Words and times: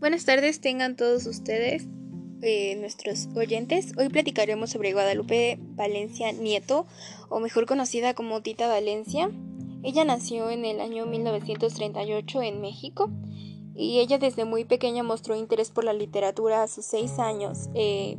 Buenas 0.00 0.24
tardes, 0.24 0.62
tengan 0.62 0.96
todos 0.96 1.26
ustedes, 1.26 1.86
eh, 2.40 2.74
nuestros 2.76 3.28
oyentes. 3.36 3.92
Hoy 3.98 4.08
platicaremos 4.08 4.70
sobre 4.70 4.94
Guadalupe 4.94 5.58
Valencia 5.60 6.32
Nieto, 6.32 6.86
o 7.28 7.38
mejor 7.38 7.66
conocida 7.66 8.14
como 8.14 8.40
Tita 8.40 8.66
Valencia. 8.66 9.30
Ella 9.82 10.06
nació 10.06 10.48
en 10.48 10.64
el 10.64 10.80
año 10.80 11.04
1938 11.04 12.40
en 12.40 12.62
México 12.62 13.10
y 13.74 13.98
ella 13.98 14.16
desde 14.16 14.46
muy 14.46 14.64
pequeña 14.64 15.02
mostró 15.02 15.36
interés 15.36 15.70
por 15.70 15.84
la 15.84 15.92
literatura 15.92 16.62
a 16.62 16.68
sus 16.68 16.86
seis 16.86 17.18
años. 17.18 17.68
Eh, 17.74 18.16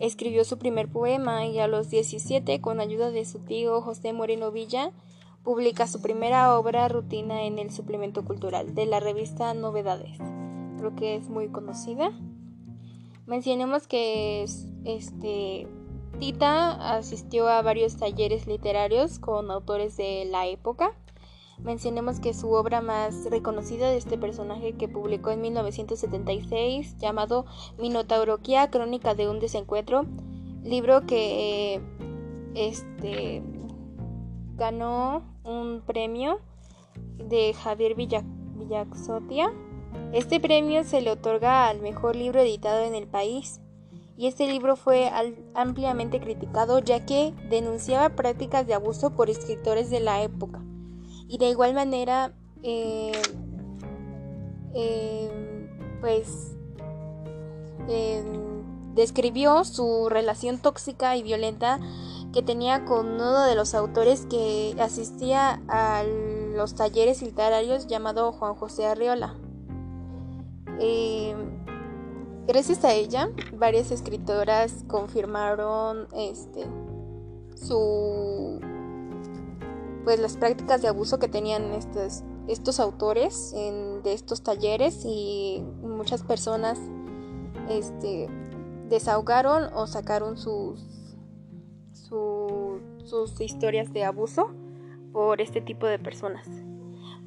escribió 0.00 0.46
su 0.46 0.56
primer 0.56 0.88
poema 0.88 1.44
y 1.44 1.58
a 1.58 1.68
los 1.68 1.90
17, 1.90 2.62
con 2.62 2.80
ayuda 2.80 3.10
de 3.10 3.26
su 3.26 3.40
tío 3.40 3.82
José 3.82 4.14
Moreno 4.14 4.50
Villa, 4.50 4.92
publica 5.44 5.88
su 5.88 6.00
primera 6.00 6.58
obra 6.58 6.88
rutina 6.88 7.44
en 7.44 7.58
el 7.58 7.70
suplemento 7.70 8.24
cultural 8.24 8.74
de 8.74 8.86
la 8.86 8.98
revista 8.98 9.52
Novedades 9.52 10.18
creo 10.78 10.94
que 10.96 11.16
es 11.16 11.28
muy 11.28 11.48
conocida. 11.48 12.12
Mencionemos 13.26 13.86
que 13.86 14.44
este 14.84 15.68
Tita 16.18 16.96
asistió 16.96 17.48
a 17.48 17.62
varios 17.62 17.96
talleres 17.96 18.46
literarios 18.46 19.18
con 19.18 19.50
autores 19.50 19.96
de 19.96 20.24
la 20.24 20.46
época. 20.46 20.96
Mencionemos 21.58 22.20
que 22.20 22.34
su 22.34 22.50
obra 22.52 22.80
más 22.80 23.26
reconocida 23.30 23.90
de 23.90 23.98
este 23.98 24.16
personaje 24.16 24.74
que 24.74 24.88
publicó 24.88 25.30
en 25.30 25.40
1976, 25.42 26.96
llamado 26.98 27.46
Minotauroquia, 27.78 28.70
Crónica 28.70 29.14
de 29.14 29.28
un 29.28 29.40
desencuentro, 29.40 30.06
libro 30.62 31.06
que 31.06 31.80
este 32.54 33.42
ganó 34.56 35.22
un 35.44 35.82
premio 35.84 36.40
de 37.18 37.54
Javier 37.54 37.94
Villaxotia 37.94 39.52
este 40.12 40.40
premio 40.40 40.84
se 40.84 41.00
le 41.00 41.10
otorga 41.10 41.68
al 41.68 41.80
mejor 41.80 42.16
libro 42.16 42.40
editado 42.40 42.82
en 42.84 42.94
el 42.94 43.06
país 43.06 43.60
y 44.16 44.26
este 44.26 44.48
libro 44.48 44.74
fue 44.74 45.10
ampliamente 45.54 46.20
criticado 46.20 46.80
ya 46.80 47.06
que 47.06 47.32
denunciaba 47.50 48.16
prácticas 48.16 48.66
de 48.66 48.74
abuso 48.74 49.10
por 49.10 49.30
escritores 49.30 49.90
de 49.90 50.00
la 50.00 50.22
época 50.22 50.60
y 51.28 51.38
de 51.38 51.50
igual 51.50 51.74
manera 51.74 52.32
eh, 52.62 53.12
eh, 54.74 55.30
pues 56.00 56.56
eh, 57.88 58.24
describió 58.94 59.64
su 59.64 60.08
relación 60.08 60.58
tóxica 60.58 61.16
y 61.16 61.22
violenta 61.22 61.78
que 62.32 62.42
tenía 62.42 62.84
con 62.84 63.06
uno 63.08 63.44
de 63.44 63.54
los 63.54 63.74
autores 63.74 64.26
que 64.26 64.74
asistía 64.80 65.62
a 65.68 66.02
los 66.02 66.74
talleres 66.74 67.22
literarios 67.22 67.86
llamado 67.86 68.32
Juan 68.32 68.54
José 68.54 68.86
Arriola. 68.86 69.36
Eh, 70.80 71.34
gracias 72.46 72.84
a 72.84 72.92
ella, 72.92 73.30
varias 73.56 73.90
escritoras 73.90 74.84
confirmaron 74.86 76.08
este 76.14 76.66
su 77.56 78.60
pues 80.04 80.20
las 80.20 80.36
prácticas 80.36 80.80
de 80.80 80.88
abuso 80.88 81.18
que 81.18 81.28
tenían 81.28 81.72
estos, 81.72 82.22
estos 82.46 82.80
autores 82.80 83.52
de 83.52 84.12
estos 84.14 84.42
talleres 84.42 85.02
y 85.04 85.62
muchas 85.82 86.22
personas 86.22 86.78
este, 87.68 88.28
desahogaron 88.88 89.70
o 89.74 89.86
sacaron 89.86 90.38
sus, 90.38 90.86
sus 91.92 93.40
historias 93.40 93.92
de 93.92 94.04
abuso 94.04 94.50
por 95.12 95.42
este 95.42 95.60
tipo 95.60 95.86
de 95.86 95.98
personas. 95.98 96.48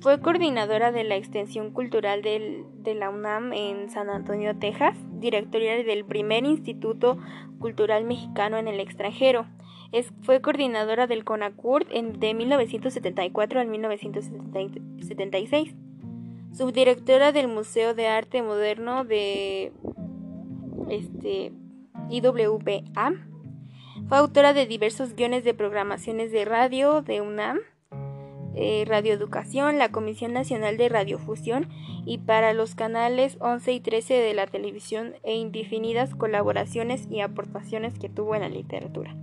Fue 0.02 0.20
coordinadora 0.20 0.92
de 0.92 1.04
la 1.04 1.16
extensión 1.16 1.70
cultural 1.70 2.24
de 2.24 2.96
la 2.96 3.12
UNAM 3.12 3.54
en 3.54 3.92
San 3.92 4.10
Antonio, 4.10 4.58
Texas, 4.58 4.98
directora 5.20 5.84
del 5.84 6.06
primer 6.06 6.44
Instituto 6.44 7.20
Cultural 7.60 8.04
Mexicano 8.06 8.58
en 8.58 8.68
el 8.68 8.80
extranjero. 8.80 9.46
fue 10.24 10.42
coordinadora 10.42 11.06
del 11.06 11.24
CONACURT 11.24 11.88
de 11.88 12.34
1974 12.34 13.60
al 13.60 13.68
1976. 13.68 15.76
Subdirectora 16.52 17.32
del 17.32 17.48
Museo 17.48 17.94
de 17.94 18.08
Arte 18.08 18.42
Moderno 18.42 19.06
de 19.06 19.72
este, 20.90 21.52
IWA. 22.10 23.14
Fue 24.10 24.18
autora 24.18 24.54
de 24.54 24.66
diversos 24.66 25.16
guiones 25.16 25.44
de 25.44 25.54
programaciones 25.54 26.32
de 26.32 26.44
radio 26.44 27.04
de 27.04 27.22
UNAM 27.22 27.60
eh, 28.56 28.84
Radioeducación, 28.88 29.78
la 29.78 29.90
Comisión 29.90 30.34
Nacional 30.34 30.78
de 30.78 30.90
Radiofusión 30.90 31.68
y 32.06 32.18
para 32.18 32.54
los 32.54 32.76
canales 32.76 33.38
11 33.40 33.74
y 33.74 33.80
13 33.80 34.14
de 34.16 34.34
la 34.34 34.48
televisión 34.48 35.14
e 35.24 35.36
indefinidas 35.36 36.16
colaboraciones 36.16 37.08
y 37.10 37.22
aportaciones 37.22 37.98
que 37.98 38.10
tuvo 38.10 38.36
en 38.36 38.42
la 38.42 38.50
literatura. 38.50 39.16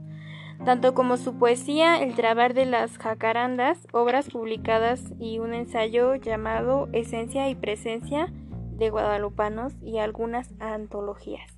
Tanto 0.65 0.93
como 0.93 1.17
su 1.17 1.39
poesía 1.39 2.03
El 2.03 2.15
trabar 2.15 2.53
de 2.53 2.67
las 2.67 2.99
jacarandas, 2.99 3.87
obras 3.93 4.29
publicadas 4.29 5.01
y 5.21 5.39
un 5.39 5.55
ensayo 5.55 6.17
llamado 6.17 6.89
Esencia 6.93 7.49
y 7.49 7.55
Presencia 7.55 8.33
de 8.79 8.91
Guadalupanos 8.91 9.75
y 9.83 9.99
algunas 9.99 10.55
antologías. 10.61 11.58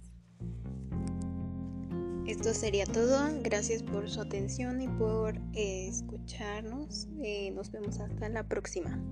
Esto 2.31 2.55
sería 2.55 2.87
todo. 2.87 3.29
Gracias 3.43 3.83
por 3.83 4.09
su 4.09 4.21
atención 4.21 4.81
y 4.81 4.87
por 4.87 5.37
eh, 5.53 5.89
escucharnos. 5.89 7.09
Eh, 7.21 7.51
nos 7.51 7.73
vemos 7.73 7.99
hasta 7.99 8.29
la 8.29 8.45
próxima. 8.45 9.03